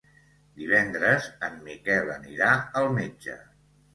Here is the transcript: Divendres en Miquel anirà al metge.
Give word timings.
Divendres 0.59 1.27
en 1.49 1.59
Miquel 1.67 2.11
anirà 2.15 2.49
al 2.83 2.89
metge. 2.99 3.37